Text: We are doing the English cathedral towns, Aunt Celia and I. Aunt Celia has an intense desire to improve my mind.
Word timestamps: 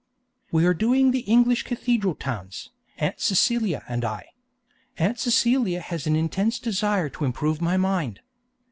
We 0.51 0.65
are 0.65 0.73
doing 0.73 1.11
the 1.11 1.19
English 1.29 1.61
cathedral 1.61 2.15
towns, 2.15 2.71
Aunt 2.97 3.19
Celia 3.19 3.83
and 3.87 4.03
I. 4.03 4.29
Aunt 4.97 5.19
Celia 5.19 5.79
has 5.79 6.07
an 6.07 6.15
intense 6.15 6.57
desire 6.57 7.07
to 7.09 7.23
improve 7.25 7.61
my 7.61 7.77
mind. 7.77 8.21